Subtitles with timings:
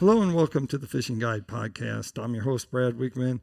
[0.00, 2.16] Hello and welcome to the Fishing Guide podcast.
[2.18, 3.40] I'm your host Brad Wiegmann.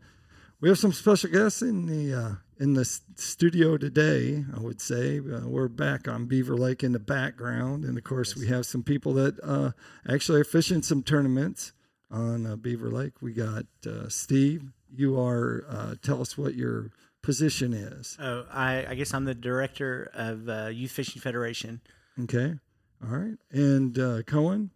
[0.60, 4.44] We have some special guests in the uh, in the studio today.
[4.56, 8.36] I would say uh, we're back on Beaver Lake in the background, and of course
[8.36, 9.74] we have some people that uh,
[10.10, 11.74] actually are fishing some tournaments
[12.10, 13.22] on uh, Beaver Lake.
[13.22, 14.64] We got uh, Steve.
[14.92, 15.64] You are.
[15.70, 16.90] Uh, tell us what your
[17.22, 18.18] position is.
[18.20, 21.82] Oh, I, I guess I'm the director of uh, Youth Fishing Federation.
[22.20, 22.56] Okay.
[23.04, 23.38] All right.
[23.52, 24.72] And uh, Cohen,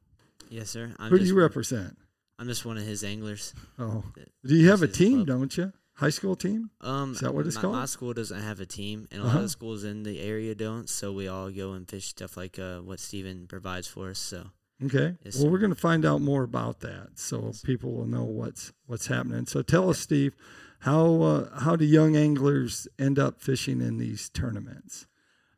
[0.52, 0.94] Yes, sir.
[1.00, 1.98] I'm who do just you one- represent?
[2.38, 3.54] I'm just one of his anglers.
[3.80, 4.04] Oh,
[4.46, 5.26] do you have a team?
[5.26, 5.27] club.
[5.27, 5.72] Don't you?
[5.96, 6.72] High school team?
[6.82, 7.76] Um, Is that what it's my, called?
[7.76, 9.44] My school doesn't have a team, and a lot Uh-huh.
[9.44, 10.90] of schools in the area don't.
[10.90, 14.20] So we all go and fish stuff like uh, what Steven provides for us.
[14.20, 14.48] So
[14.84, 15.18] Okay.
[15.24, 15.50] Yes, well, sir.
[15.52, 19.46] we're going to find out more about that, so people will know what's what's happening.
[19.46, 20.34] So tell us, Steve,
[20.80, 25.05] how uh, how do young anglers end up fishing in these tournaments?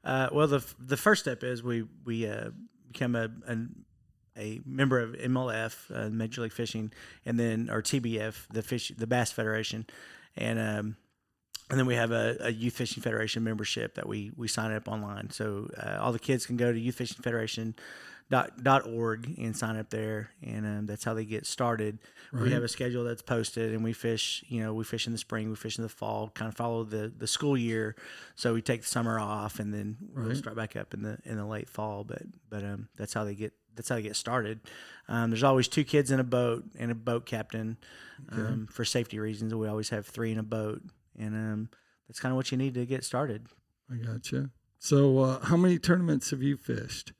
[0.03, 2.49] Uh, well, the f- the first step is we we uh,
[2.91, 3.85] become a an,
[4.37, 6.91] a member of MLF, uh, Major League Fishing,
[7.25, 9.85] and then or TBF, the fish the Bass Federation,
[10.35, 10.95] and um,
[11.69, 14.87] and then we have a, a Youth Fishing Federation membership that we we sign up
[14.87, 15.29] online.
[15.31, 17.75] So uh, all the kids can go to Youth Fishing Federation.
[18.29, 21.99] Dot, dot org and sign up there and um, that's how they get started
[22.31, 22.43] Right.
[22.43, 25.19] we have a schedule that's posted and we fish you know we fish in the
[25.19, 27.95] spring we fish in the fall kind of follow the the school year
[28.35, 31.35] so we take the summer off and then we'll start back up in the in
[31.35, 34.59] the late fall but but um that's how they get that's how they get started
[35.09, 37.77] um, there's always two kids in a boat and a boat captain
[38.31, 40.81] um, for safety reasons we always have three in a boat
[41.19, 41.69] and um
[42.07, 43.47] that's kind of what you need to get started
[43.91, 44.49] I gotcha.
[44.79, 47.13] So, uh, how many tournaments have you fished?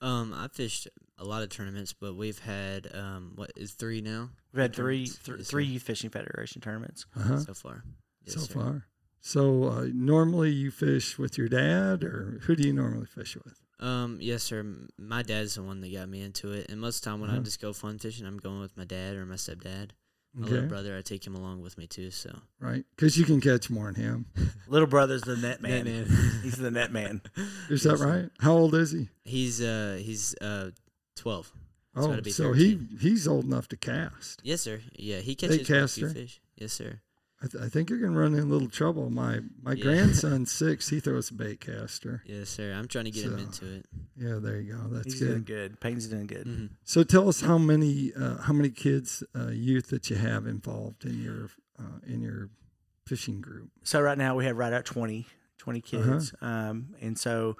[0.00, 4.30] um, I fished a lot of tournaments, but we've had um, what is three now
[4.52, 7.38] we've had three th- three youth fishing federation tournaments Uh-huh.
[7.40, 7.82] so far.
[8.24, 8.54] Yes, so sir.
[8.54, 8.86] far.
[9.20, 13.60] So, uh, normally you fish with your dad, or who do you normally fish with?
[13.82, 14.60] Um, yes, sir.
[14.60, 17.20] M- My dad's the one that got me into it, and most of the time
[17.20, 17.42] when I Uh-huh.
[17.42, 19.90] just go fun fishing, I'm going with my dad or my stepdad.
[20.34, 22.10] My Okay, little brother, I take him along with me too.
[22.10, 22.84] So right?
[22.96, 24.26] Because you can catch more than him.
[24.66, 26.06] little brother's the net man, man.
[26.42, 27.20] he's the net man
[27.68, 28.30] Is that right?
[28.40, 29.08] How old is he?
[29.24, 30.70] he's uh he's uh
[31.16, 31.52] twelve.
[31.94, 34.40] He's Oh, about to so he he's old enough to cast.
[34.42, 34.80] Yes, sir.
[34.96, 36.08] Yeah, he catches quite a few caster?
[36.08, 36.40] fish.
[36.56, 37.00] Yes, sir.
[37.42, 39.10] I, th- I think you're gonna run in a little trouble.
[39.10, 39.82] My my Yeah.
[39.82, 40.88] grandson's six.
[40.88, 42.22] He throws a bait caster.
[42.26, 42.72] Yes, sir.
[42.72, 43.86] I'm trying to get him into it.
[44.16, 44.88] Yeah, there you go.
[44.88, 45.46] That's he's doing good.
[45.46, 49.48] good payne's doing good hmm So tell us how many uh, how many kids uh,
[49.48, 52.50] youth that you have involved in your uh, in your
[53.06, 53.68] fishing group.
[53.82, 55.26] so right now we have right at 20
[55.58, 56.00] 20 Uh-huh.
[56.12, 57.56] kids um, and so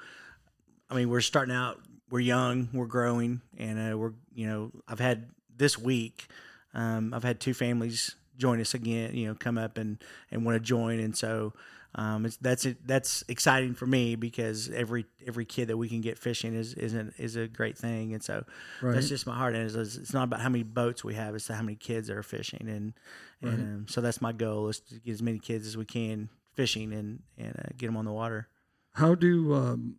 [0.88, 5.00] i mean we're starting out we're young we're growing and uh, we're you know i've
[5.00, 6.28] had this week
[6.74, 10.56] um, i've had two families join us again you know come up and and want
[10.56, 11.52] to join and so
[11.94, 12.86] um, it's, that's it.
[12.86, 16.94] That's exciting for me because every every kid that we can get fishing is is
[16.94, 18.44] an, is a great thing, and so
[18.80, 18.94] Right.
[18.94, 19.54] that's just my heart.
[19.54, 22.22] And it's, it's not about how many boats we have; it's how many kids are
[22.22, 22.94] fishing, and
[23.42, 23.74] and Right.
[23.74, 26.94] um, so that's my goal is to get as many kids as we can fishing
[26.94, 28.48] and and uh, get them on the water.
[28.94, 29.96] How do um,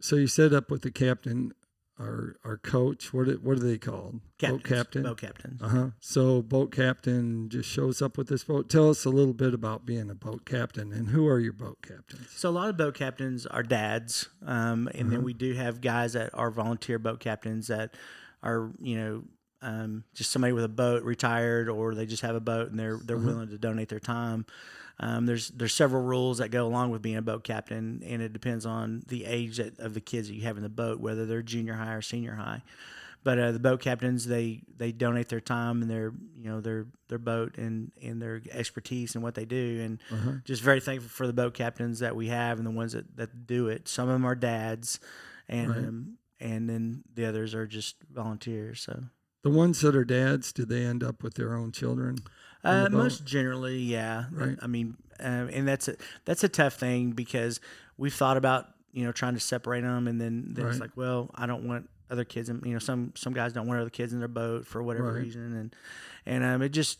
[0.00, 1.52] so you set up with the captain
[1.98, 3.12] or our coach?
[3.14, 4.20] What are- what are they called?
[4.40, 5.02] Boat captain.
[5.04, 5.62] boat captains.
[5.62, 5.90] Uh huh.
[6.00, 8.68] So boat captain just shows up with this boat.
[8.68, 11.78] Tell us a little bit about being a boat captain and who are your boat
[11.82, 12.28] captains?
[12.34, 15.24] So a lot of boat captains are dads, um, and then Uh-huh.
[15.26, 17.94] we do have guys that are volunteer boat captains that
[18.42, 19.24] are you know
[19.62, 22.98] um, just somebody with a boat retired or they just have a boat and they're
[23.02, 23.26] they're Uh-huh.
[23.26, 24.44] willing to donate their time.
[25.00, 28.32] Um, there's there's several rules that go along with being a boat captain, and it
[28.32, 31.26] depends on the age that, of the kids that you have in the boat, whether
[31.26, 32.62] they're junior high or senior high.
[33.24, 36.86] But uh, the boat captains they they donate their time and their you know their
[37.08, 40.32] their boat and and their expertise and what they do and Uh-huh.
[40.44, 43.46] just very thankful for the boat captains that we have and the ones that, that
[43.46, 43.88] do it.
[43.88, 45.00] Some of them are dads,
[45.48, 45.78] and Right.
[45.78, 48.82] um, and then the others are just volunteers.
[48.82, 49.04] So
[49.42, 52.18] The ones that are dads, do they end up with their own children?
[52.64, 54.24] Uh, most generally, yeah.
[54.32, 54.56] Right.
[54.60, 57.60] I mean, um, and that's a that's a tough thing because
[57.96, 61.30] we've thought about you know trying to separate them, and then, then it's like, well,
[61.34, 64.12] I don't want other kids, and you know, some some guys don't want other kids
[64.12, 65.22] in their boat for whatever Right.
[65.22, 65.76] reason, and
[66.26, 66.98] and um, it just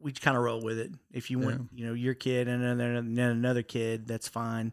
[0.00, 0.92] we kind of roll with it.
[1.12, 4.72] If you want, you know, your kid and another and then another kid, that's fine.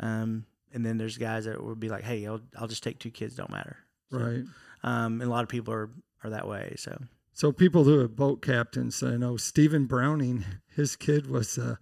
[0.00, 0.44] Um,
[0.74, 3.34] and then there's guys that would be like, hey, I'll I'll just take two kids,
[3.34, 3.78] don't matter.
[4.12, 4.44] So, Right.
[4.82, 5.90] Um, and a lot of people are
[6.22, 6.74] are that way.
[6.76, 7.00] So
[7.38, 10.44] So people who are boat captains, I know Stephen Browning,
[10.74, 11.76] his kid was uh,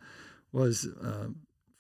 [0.53, 1.29] was uh,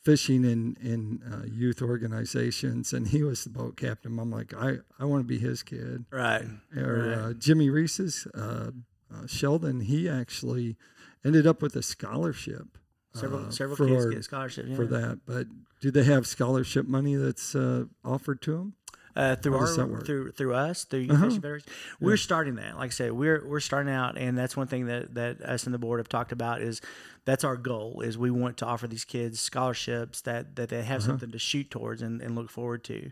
[0.02, 4.18] fishing in in uh, youth organizations, and he was the boat captain.
[4.18, 6.06] I'm like, I I want to be his kid.
[6.10, 7.18] right, Or Right.
[7.18, 8.70] uh, Jimmy Reese's uh,
[9.14, 10.78] uh, Sheldon, he actually
[11.22, 12.78] ended up with a scholarship.
[13.12, 15.00] several several for, kids get scholarships for yeah.
[15.00, 15.18] that.
[15.26, 15.48] But
[15.82, 18.74] do they have scholarship money that's uh, offered to them?
[19.16, 20.04] Uh, through our does that work?
[20.06, 21.24] through through us through Youth Uh-huh.
[21.24, 21.68] Fishing Federation,
[22.00, 22.76] we're starting that.
[22.76, 25.72] Like I said, we're we're starting out, and that's one thing that that us and
[25.74, 26.80] the board have talked about is
[27.24, 30.98] that's our goal is we want to offer these kids scholarships that that they have
[31.00, 31.06] Uh-huh.
[31.12, 33.10] something to shoot towards and, and look forward to,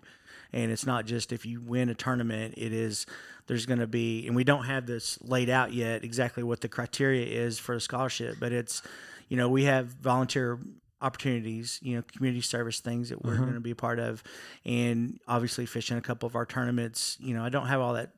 [0.53, 3.07] and it's not just if you win a tournament, it is
[3.47, 6.69] there's going to be, and we don't have this laid out yet exactly what the
[6.69, 8.83] criteria is for a scholarship, but it's
[9.29, 10.59] you know we have volunteer
[11.01, 14.23] opportunities, you know, community service things that we're going to be a part of,
[14.65, 17.17] and obviously fishing a couple of our tournaments.
[17.21, 18.13] You know, I don't have all that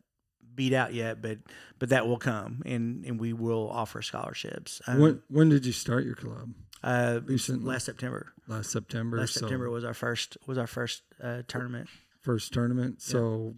[0.55, 1.39] beat out yet, but
[1.79, 4.81] but that will come, and and we will offer scholarships.
[4.87, 6.51] Um, when when did you start your club?
[6.83, 7.69] uh, recently?
[7.69, 8.33] last September.
[8.49, 9.19] Last September.
[9.19, 11.89] Last so September was our first was our first uh, tournament.
[12.23, 13.03] first tournament.
[13.03, 13.55] So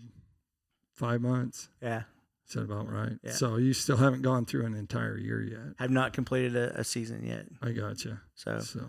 [0.95, 1.69] five months.
[1.83, 2.03] Yeah,
[2.49, 3.13] Is that about right?
[3.23, 3.33] Yeah.
[3.33, 5.75] So you still haven't gone through an entire year yet.
[5.79, 7.47] have not completed a, a season yet.
[7.63, 8.21] I gotcha.
[8.35, 8.87] So, So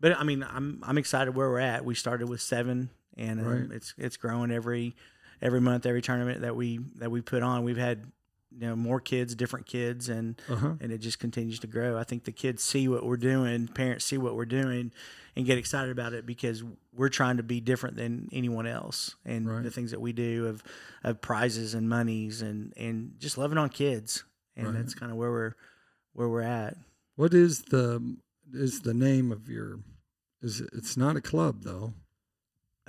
[0.00, 1.84] but I mean, I'm I'm excited where we're at.
[1.84, 3.70] We started with seven, and um, Right.
[3.72, 4.96] it's it's growing every
[5.42, 7.62] every month, every tournament that we that we put on.
[7.64, 8.04] We've had
[8.58, 10.74] you know more kids, different kids, and uh huh.
[10.80, 11.98] and it just continues to grow.
[11.98, 14.92] I think the kids see what we're doing, parents see what we're doing,
[15.36, 16.62] and get excited about it because
[16.92, 19.16] we're trying to be different than anyone else.
[19.24, 19.62] And Right.
[19.62, 20.62] the things that we do of
[21.02, 24.24] of prizes and monies and and just loving on kids,
[24.56, 24.76] and Right.
[24.76, 25.54] that's kind of where we're
[26.12, 26.76] where we're at.
[27.16, 28.16] What is the
[28.52, 29.80] is the name of your?
[30.42, 31.94] Is it, it's not a club though?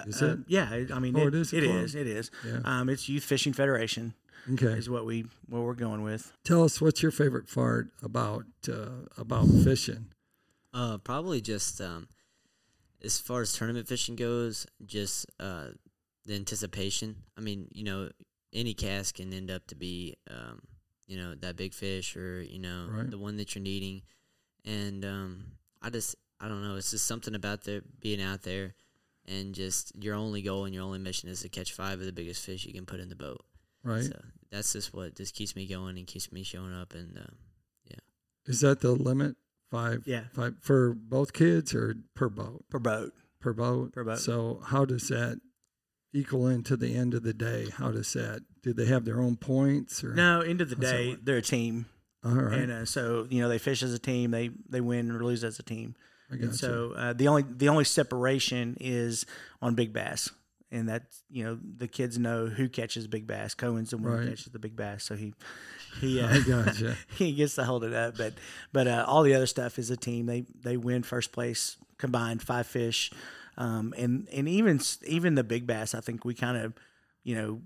[0.05, 0.39] Is Uh, it?
[0.47, 1.83] Yeah, it- I mean, Oh, it, it is a It club.
[1.83, 1.95] is.
[1.95, 2.31] It is.
[2.45, 2.61] Yeah.
[2.65, 4.13] Um, it's Youth Fishing Federation
[4.51, 4.77] Okay.
[4.77, 6.33] is what we what we're going with.
[6.43, 10.07] Tell us what's your favorite part about uh, about fishing.
[10.73, 12.09] Uh, probably just um,
[13.01, 15.69] as far as tournament fishing goes, just uh,
[16.25, 17.23] the anticipation.
[17.37, 18.09] I mean, you know,
[18.51, 20.61] any cast can end up to be, um,
[21.07, 23.09] you know, that big fish or you know Right.
[23.09, 24.01] the one that you're needing,
[24.65, 25.45] and um,
[25.81, 26.75] I just I don't know.
[26.75, 28.73] It's just something about there being out there,
[29.27, 32.11] and just your only goal and your only mission is to catch five of the
[32.11, 33.43] biggest fish you can put in the boat.
[33.83, 34.03] Right?
[34.03, 34.19] So
[34.51, 37.17] that's just what just keeps me going and keeps me showing up and.
[37.17, 37.33] Uh,
[37.89, 37.99] yeah.
[38.45, 39.35] Is that the limit?
[39.71, 40.03] Five.
[40.05, 40.25] Yeah.
[40.33, 42.65] Five for both kids or per boat?
[42.69, 43.13] Per boat.
[43.39, 43.93] Per boat.
[43.93, 44.19] Per boat.
[44.19, 45.39] So how does that
[46.13, 47.67] equal into the end of the day?
[47.77, 48.41] How does that?
[48.63, 50.13] Do they have their own points or?
[50.13, 51.85] No, end of the day, they're a team,
[52.23, 52.57] All right.
[52.59, 54.31] and uh, so you know they fish as a team.
[54.31, 55.95] They they win or lose as a team.
[56.31, 59.25] I And so uh, the only the only separation is
[59.61, 60.29] on big bass,
[60.71, 63.53] and that's you know the kids know who catches big bass.
[63.53, 64.23] Cohen's the one Right.
[64.23, 65.33] who catches the big bass, so he
[66.01, 66.95] he uh, gotcha.
[67.15, 68.17] he gets to hold it up.
[68.17, 68.33] But
[68.73, 70.25] but uh, all the other stuff is a team.
[70.25, 73.11] They they win first place combined five fish,
[73.57, 75.93] um, and and even even the big bass.
[75.93, 76.73] I think we kind of
[77.23, 77.61] you know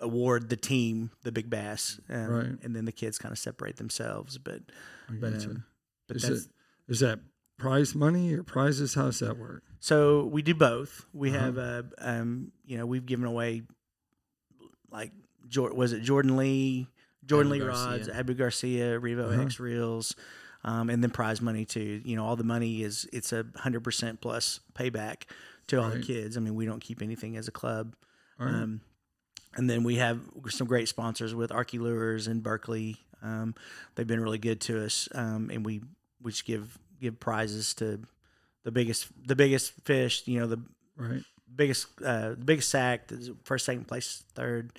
[0.00, 2.58] award the team the big bass, um, Right.
[2.62, 4.38] and then the kids kind of separate themselves.
[4.38, 4.60] But
[5.10, 5.64] but um,
[6.06, 6.50] but is that's it
[6.88, 7.18] is that
[7.58, 8.94] prize money or prizes?
[8.94, 9.62] How's that work?
[9.80, 11.06] So we do both.
[11.12, 11.38] We Uh-huh.
[11.38, 13.62] have, a, um, you know, we've given away
[14.90, 15.12] like
[15.54, 16.88] was it Jordan Lee,
[17.24, 17.86] Jordan Abu Lee Garcia.
[17.90, 19.42] rods, Abu Garcia, Revo Uh-huh.
[19.42, 20.16] X reels,
[20.64, 22.02] um, and then prize money too.
[22.04, 25.24] You know, all the money is it's a hundred percent plus payback
[25.68, 26.36] to all the kids.
[26.36, 27.94] I mean, we don't keep anything as a club.
[28.38, 28.48] Right.
[28.54, 28.80] Um,
[29.54, 32.96] and then we have some great sponsors with Arkie Lures and Berkley.
[33.22, 33.54] Um,
[33.94, 35.82] they've been really good to us, um, and we
[36.20, 36.76] we just give
[37.06, 38.00] give prizes to
[38.64, 40.22] the biggest the biggest fish.
[40.26, 40.60] You know, the
[40.96, 41.22] right.
[41.54, 43.10] biggest uh, biggest sack,
[43.44, 44.72] first, second place, third,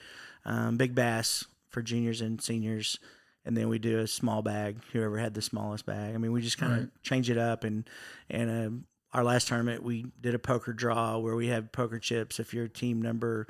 [0.45, 2.99] um, big bass for juniors and seniors,
[3.45, 4.77] and then we do a small bag.
[4.93, 6.15] Whoever had the smallest bag.
[6.15, 6.89] I mean, we just kind of Right.
[7.03, 7.63] change it up.
[7.63, 7.89] And
[8.29, 12.39] and um, our last tournament, we did a poker draw where we have poker chips.
[12.39, 13.47] If you're team number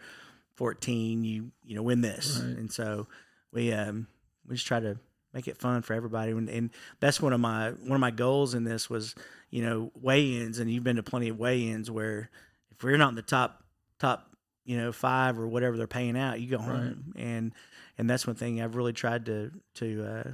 [0.55, 2.37] fourteen, you you know win this.
[2.39, 2.57] Right.
[2.57, 3.07] And so
[3.51, 4.07] we um
[4.47, 4.97] we just try to
[5.33, 6.31] make it fun for everybody.
[6.31, 6.69] And, and
[6.99, 9.15] that's one of my one of my goals in this was
[9.49, 12.29] you know weigh-ins, and you've been to plenty of weigh-ins where
[12.71, 13.63] if we're not in the top
[13.99, 14.29] top
[14.65, 17.13] you know five or whatever they're paying out, you go home.
[17.15, 17.53] And
[17.97, 20.31] and that's one thing I've really tried to to uh,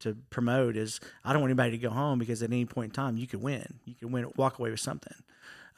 [0.00, 2.94] to promote is I don't want anybody to go home because at any point in
[2.94, 5.16] time you could win, you can win, walk away with something.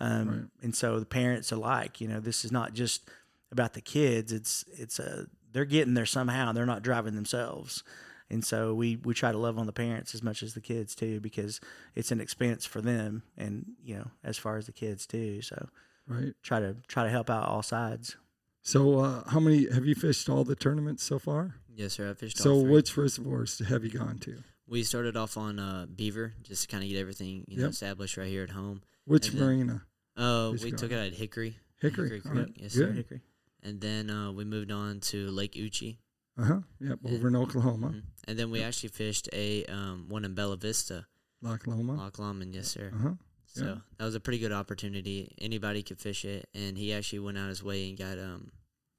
[0.01, 0.41] Um, Right.
[0.63, 3.09] And so the parents alike, you know, this is not just
[3.51, 4.33] about the kids.
[4.33, 6.53] It's it's a they're getting there somehow.
[6.53, 7.83] They're not driving themselves.
[8.31, 10.95] And so we, we try to love on the parents as much as the kids
[10.95, 11.61] too, because
[11.95, 15.41] it's an expense for them, and you know as far as the kids too.
[15.43, 15.69] So
[16.07, 16.35] Right.
[16.43, 18.17] try to try to help out all sides.
[18.63, 21.55] So, uh, how many have you fished all the tournaments so far?
[21.75, 22.11] yes, sir.
[22.11, 22.71] I fished So, all three.
[22.73, 24.43] which reservoirs have you gone to?
[24.67, 27.71] We started off on uh, Beaver, just to kind of get everything you know Yep.
[27.73, 28.83] established right here at home.
[29.05, 29.83] Which And then- marina?
[30.17, 31.57] Uh, we took it at Hickory.
[31.81, 32.11] Hickory.
[32.11, 32.45] Hickory All right.
[32.47, 32.89] Creek, yes, Good.
[32.89, 32.93] sir.
[32.93, 33.21] Hickory.
[33.63, 35.97] And then uh, we moved on to Lake Eucha.
[36.39, 36.61] Uh huh.
[36.81, 36.99] Yep.
[37.03, 37.13] Yeah.
[37.15, 38.03] Over in Oklahoma, Mhm.
[38.29, 41.07] And then we actually fished a um, one in Bella Vista,
[41.43, 41.95] Loch Loma.
[41.97, 42.91] Loch Lomond, yes, sir.
[42.95, 43.15] Uh huh.
[43.47, 43.77] So Yeah.
[43.97, 45.35] that was a pretty good opportunity.
[45.39, 48.53] Anybody could fish it, and he actually went out his way and got um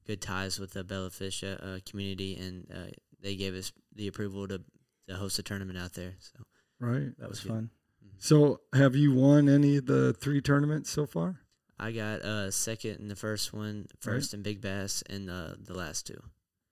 [0.06, 4.46] good ties with the Bella Vista uh, community, and uh, they gave us the approval
[4.48, 4.62] to
[5.08, 6.14] to host a tournament out there.
[6.18, 6.44] So
[6.78, 7.16] Right.
[7.18, 7.52] That was Yeah.
[7.52, 7.70] fun.
[8.18, 11.40] So, have you won any of the three tournaments so far?
[11.78, 15.72] I got uh second in the first one, first in Big Bass, and uh, the
[15.74, 16.20] last two.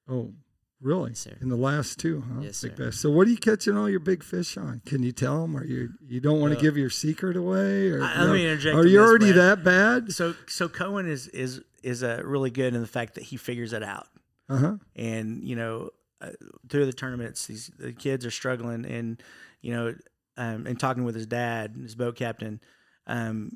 [0.09, 0.35] Oh,
[0.81, 1.11] really?
[1.11, 1.37] Yes, sir.
[1.41, 2.41] In the last two, huh?
[2.41, 2.85] Yes, Big sir.
[2.87, 3.01] bass.
[3.01, 4.81] So, what are you catching all your big fish on?
[4.87, 5.57] Can you tell them?
[5.57, 7.91] Or you you don't want to Uh, give your secret away?
[7.91, 10.13] Or I- let me interject Are you already that bad?
[10.13, 13.73] So so Cohen is is is uh, really good in the fact that he figures
[13.73, 14.07] it out.
[14.51, 14.77] Uh huh.
[14.97, 15.91] and you know
[16.23, 16.31] uh,
[16.71, 19.23] through the tournaments these the kids are struggling and
[19.61, 19.95] you know
[20.39, 22.59] um, and talking with his dad his boat captain
[23.07, 23.53] um,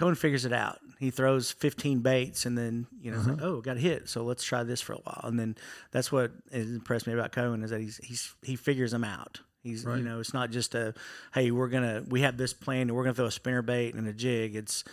[0.00, 3.36] Cohen figures it out he throws 15 baits and then you know Uh-huh.
[3.40, 5.56] oh got a hit so let's try this for a while and then
[5.92, 9.84] that's what impressed me about Cohen is that he's he's he figures them out he's
[9.84, 9.98] Right.
[9.98, 10.94] you know it's not just a
[11.34, 14.06] hey we're gonna we have this plan and we're gonna throw a spinner bait and
[14.08, 14.84] a jig it's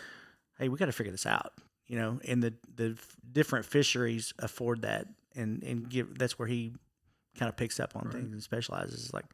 [0.60, 1.54] hey we got to figure this out
[1.88, 6.48] you know and the the f- different fisheries afford that and and give that's where
[6.50, 6.74] he
[7.40, 8.14] kind of picks up on Right.
[8.16, 9.26] things and specializes It's like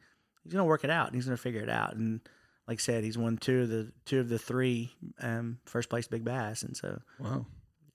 [0.43, 2.19] he's gonna work it out and he's gonna figure it out and
[2.67, 6.07] like I said he's won two of the two of the three um, first place
[6.07, 7.45] big bass and so Wow,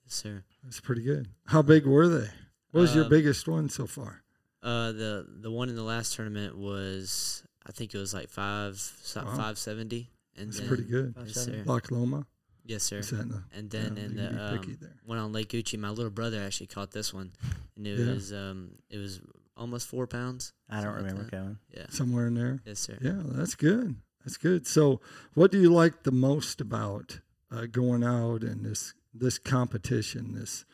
[0.04, 0.44] Yes, sir.
[0.64, 1.28] that's pretty good.
[1.46, 2.28] How big were they?
[2.72, 4.22] What was your Um, biggest one so far?
[4.62, 8.74] Uh, the the one in the last tournament was I think it was like five
[9.16, 9.36] Wow.
[9.36, 11.14] five seventy, and That's then, pretty good.
[11.24, 11.62] Yes, sir.
[11.66, 12.26] Loch Loma.
[12.64, 12.98] Yes, sir.
[12.98, 15.48] Is that in the- And then yeah, in the be picky um, one on Lake
[15.48, 17.32] Gucci, my little brother actually caught this one,
[17.76, 18.12] and it Yeah.
[18.12, 19.20] was um it was
[19.56, 20.52] almost four pounds.
[20.68, 21.30] I don't something like remember that.
[21.36, 21.86] Cohen Yeah.
[21.90, 22.60] somewhere in there.
[22.66, 22.98] Yes, sir.
[23.00, 23.96] Yeah, that's good.
[24.24, 24.66] That's good.
[24.66, 25.00] So,
[25.34, 27.20] what do you like the most about
[27.50, 30.64] uh, going out and this this competition, this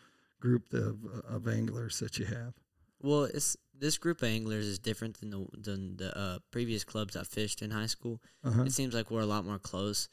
[0.41, 0.99] group of
[1.29, 2.55] of anglers that you have?
[3.01, 7.17] Well, it's this group of anglers is different than the than the uh, previous clubs
[7.17, 8.21] I fished in high school.
[8.43, 8.63] Uh-huh.
[8.63, 10.09] It seems like we're a lot more close,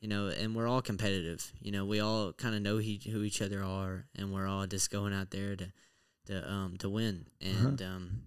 [0.00, 1.52] you know, and we're all competitive.
[1.60, 4.66] You know, we all kind of know he, who each other are, and we're all
[4.66, 5.72] just going out there to
[6.26, 7.26] to um to win.
[7.42, 7.68] Uh-huh.
[7.68, 8.22] And um,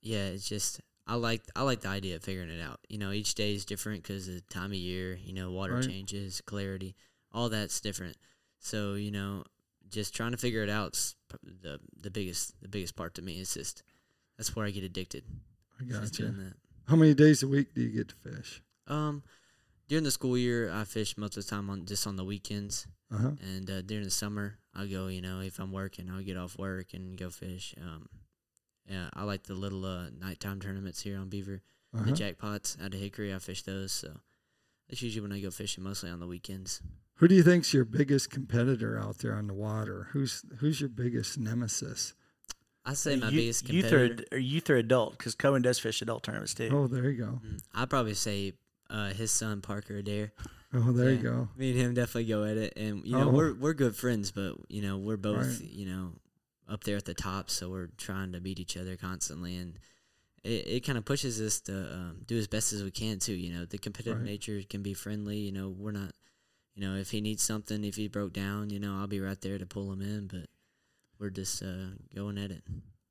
[0.00, 0.80] yeah, it's just
[1.12, 2.80] I like I like the idea of figuring it out.
[2.88, 5.18] You know, each day is different because of the time of year.
[5.22, 5.86] You know, water Right.
[5.86, 6.94] changes, clarity,
[7.32, 8.16] all that's different.
[8.60, 9.44] So you know,
[9.90, 13.40] just trying to figure it out's the the biggest the biggest part to me.
[13.40, 13.82] It's just
[14.38, 15.24] that's where I get addicted.
[15.78, 16.54] I doing that.
[16.88, 18.62] How many days a week do you get to fish?
[18.86, 19.22] Um,
[19.88, 22.86] during the school year, I fish most of the time on just on the weekends,
[23.10, 23.30] Uh huh.
[23.40, 25.08] and uh, during the summer, I'll go.
[25.08, 27.74] You know, if I'm working, I'll get off work and go fish.
[27.76, 28.08] Um,
[28.88, 31.62] yeah, I like the little uh, nighttime tournaments here on Beaver,
[31.94, 32.04] Uh-huh.
[32.04, 33.34] the jackpots out of Hickory.
[33.34, 34.20] I fish those, so
[34.88, 36.80] that's usually when I go fishing, mostly on the weekends.
[37.16, 40.08] Who do you think's your biggest competitor out there on the water?
[40.12, 42.14] Who's who's your biggest nemesis?
[42.84, 44.24] I say my You- biggest youth competitor.
[44.32, 47.16] or, or youth or adult because Cohen does fish adult tournaments too Oh, there you
[47.24, 47.40] go.
[47.46, 48.54] Mm, I'd probably say
[48.90, 50.32] uh, his son Parker Adair.
[50.74, 51.48] Oh, there you go.
[51.56, 53.32] Me and him definitely go at it, and you know Oh.
[53.32, 55.70] we're we're good friends, but you know we're both Right.
[55.70, 56.14] you know
[56.68, 59.78] up there at the top, so we're trying to beat each other constantly, and
[60.44, 63.34] it, it kind of pushes us to um, do as best as we can too.
[63.34, 64.26] You know, the competitive Right.
[64.26, 65.38] nature can be friendly.
[65.38, 66.12] You know, we're not.
[66.74, 69.38] You know, if he needs something, if he broke down, you know, I'll be right
[69.42, 70.26] there to pull him in.
[70.28, 70.46] But
[71.18, 72.62] we're just uh, going at it.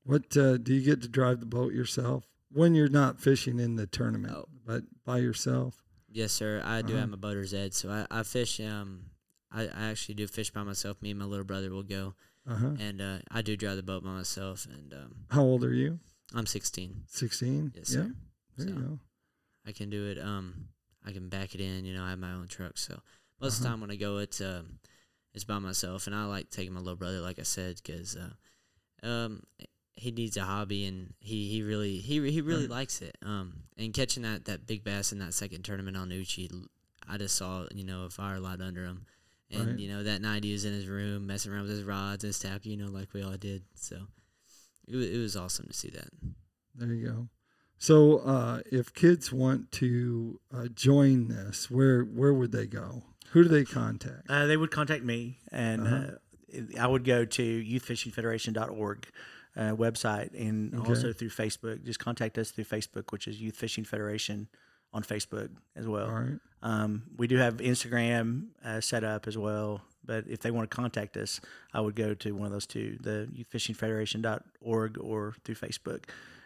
[0.04, 3.76] What uh, do you get to drive the boat yourself when you're not fishing in
[3.76, 4.46] the tournament, Oh.
[4.66, 5.84] but by yourself?
[6.10, 6.62] Yes, sir.
[6.66, 7.02] I do Uh-huh.
[7.02, 8.60] have my boater's ed, so I, I fish.
[8.60, 9.12] Um,
[9.52, 11.00] I, I actually do fish by myself.
[11.04, 12.16] Me and my little brother will go,
[12.50, 12.72] Uh huh.
[12.80, 14.66] and uh, I do drive the boat by myself.
[14.66, 16.00] And um, How old are you?
[16.34, 17.72] I'm 16, Sixteen.
[17.76, 18.02] Yes, yeah.
[18.04, 18.12] sir.
[18.58, 19.00] There you So- go.
[19.68, 20.18] I can do it.
[20.18, 20.70] Um,
[21.06, 21.86] I can back it in.
[21.86, 23.00] You know, I have my own truck, so
[23.40, 23.74] most of the Uh-huh.
[23.76, 24.80] time when I go, it's um,
[25.36, 29.06] it's by myself, and I like taking my little brother, like I said, because uh,
[29.08, 29.44] um,
[29.94, 32.70] he needs a hobby, and he, he really he he really Right.
[32.72, 33.18] likes it.
[33.24, 36.50] Um, and catching that that big bass in that second tournament on Eucha,
[37.08, 39.06] I just saw you know a fire light under him.
[39.54, 39.80] And Right.
[39.80, 42.30] you know that night he was in his room messing around with his rods and
[42.30, 43.64] his tackle, you know, like we all did.
[43.76, 44.08] So
[44.88, 46.10] it was, it was awesome to see that.
[46.76, 47.28] There you go.
[47.78, 53.04] So, uh, if kids want to uh, join this, where where would they go?
[53.32, 54.30] Who do they contact?
[54.30, 55.96] Uh, they would contact me, and Uh-huh.
[56.56, 59.08] uh, I would go to youthfishingfederation.org
[59.56, 60.88] uh, website and Okay.
[60.90, 61.84] also through Facebook.
[61.84, 64.48] Just contact us through Facebook, which is Youth Fishing Federation
[64.94, 66.08] on Facebook as well.
[66.10, 66.40] All right.
[66.64, 70.76] Um, we do have Instagram uh, set up as well, but if they want to
[70.76, 71.42] contact us,
[71.74, 76.04] I would go to one of those two, the youthfishingfederation.org or through Facebook.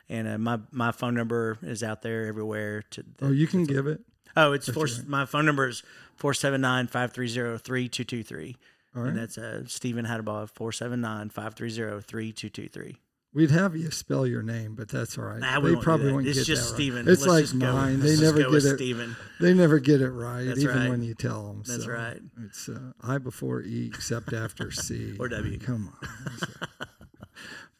[0.08, 2.84] And uh, my my phone number is out there everywhere.
[2.92, 4.00] To Oh, you can give it.
[4.38, 5.08] oh, it's four, right.
[5.08, 5.84] my phone number is
[6.20, 8.56] 479-530-3223.
[8.96, 12.96] All And that's uh, Stephen Hattabaugh, 479-530-3223.
[13.36, 15.40] We'd have you spell your name, but that's all right.
[15.40, 16.14] Nah, we they won't probably that.
[16.14, 17.06] won't It's get just that Steven.
[17.06, 17.12] right.
[17.12, 18.00] It's Let's like just go- mine.
[18.00, 18.76] They never get it.
[18.78, 19.16] Steven.
[19.42, 20.90] They never get it right, That's even right.
[20.90, 21.64] when you tell them.
[21.68, 22.22] That's so right.
[22.46, 25.60] It's uh, I before E, except after C Or W.
[25.60, 26.65] Come on.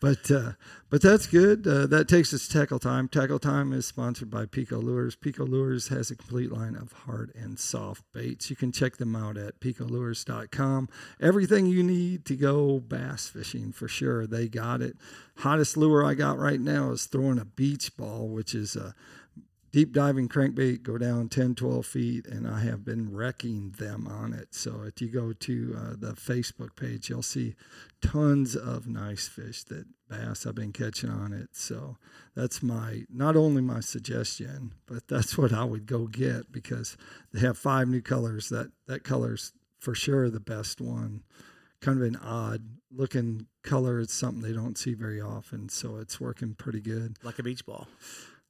[0.02, 0.52] But uh,
[0.90, 1.66] but that's good.
[1.66, 3.08] Uh, that takes us tackle time.
[3.08, 5.16] Tackle time is sponsored by Pico Lures.
[5.16, 8.50] Pico Lures has a complete line of hard and soft baits.
[8.50, 10.90] You can check them out at picolures.com.
[11.22, 14.28] Everything you need to go bass fishing for sure.
[14.28, 14.98] They got it.
[15.38, 18.94] Hottest lure I got right now is throwing a beach ball, which is a
[19.76, 24.32] deep diving crankbait go down 10 12 feet and i have been wrecking them on
[24.32, 24.56] it.
[24.56, 27.56] So if you go to uh, the facebook page you'll see
[28.02, 31.50] tons of nice fish that bass i've been catching on it.
[31.52, 31.98] So
[32.38, 36.96] that's my not only my suggestion but that's what i would go get because
[37.34, 38.48] they have five new colors.
[38.48, 41.24] That that color's for sure the best one.
[41.82, 44.00] Kind of an odd looking color.
[44.00, 45.68] It's something they don't see very often.
[45.68, 47.18] So it's working pretty good.
[47.24, 47.90] Like a beach ball.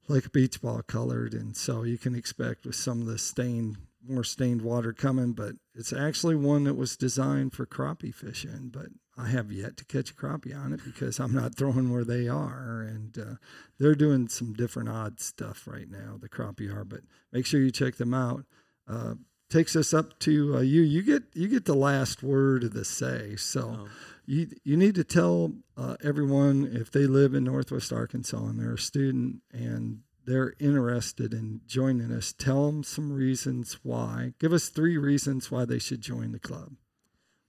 [0.08, 4.24] Like beach ball colored and so you can expect with some of the stained more
[4.24, 9.28] stained water coming but it's actually one that was designed for crappie fishing but i
[9.28, 12.82] have yet to catch a crappie on it because i'm not throwing where they are
[12.88, 13.36] and uh,
[13.80, 17.02] they're doing some different odd stuff right now the crappie are but
[17.36, 18.46] make sure you check them out.
[18.88, 19.16] Uh,
[19.50, 22.84] takes us up to uh, you you get you get the last word of the
[22.86, 23.88] say so Oh.
[24.26, 28.74] you you need to tell uh, everyone if they live in Northwest Arkansas and they're
[28.74, 32.34] a student and they're interested in joining us.
[32.34, 34.34] Tell them some reasons why.
[34.40, 36.72] Give us three reasons why they should join the club.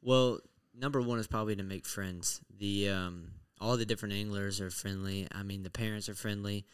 [0.02, 0.40] Well,
[0.78, 2.42] number one is probably to make friends.
[2.58, 5.26] The um, all the different anglers are friendly.
[5.32, 6.66] I mean, the parents are friendly,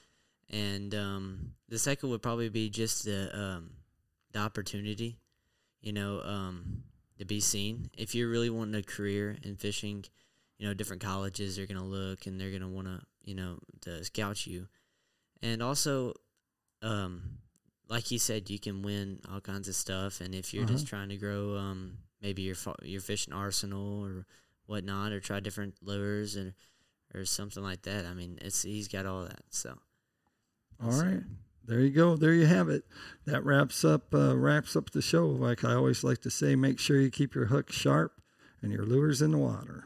[0.50, 3.71] and um, the second would probably be just the um,
[4.32, 5.18] the opportunity,
[5.80, 6.82] you know, um,
[7.18, 7.90] to be seen.
[7.96, 10.04] If you're really wanting a career in fishing,
[10.58, 14.04] you know, different colleges are gonna look and they're gonna want to, you know, to
[14.04, 14.68] scout you,
[15.42, 16.14] and also,
[16.82, 17.38] um,
[17.88, 20.20] like you said, you can win all kinds of stuff.
[20.20, 24.26] And if you're just trying to grow, um, maybe your your fishing arsenal or
[24.66, 26.54] whatnot, or try different lures or
[27.14, 28.06] or something like that.
[28.06, 29.42] I mean, it's he's got all that.
[29.50, 29.76] So
[30.82, 31.23] All right.
[31.66, 32.16] There you go.
[32.16, 32.84] There you have it.
[33.25, 35.26] That wraps up uh, wraps up the show.
[35.26, 38.20] Like I always like to say, make sure you keep your hook sharp
[38.60, 39.84] and your lures in the water.